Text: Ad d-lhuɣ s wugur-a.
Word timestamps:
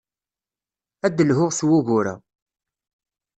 Ad 1.05 1.13
d-lhuɣ 1.15 1.49
s 1.53 1.61
wugur-a. 1.67 2.15